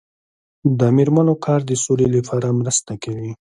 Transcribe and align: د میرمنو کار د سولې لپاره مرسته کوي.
د 0.79 0.81
میرمنو 0.95 1.33
کار 1.45 1.59
د 1.69 1.71
سولې 1.83 2.07
لپاره 2.15 2.47
مرسته 2.59 2.93
کوي. 3.03 3.31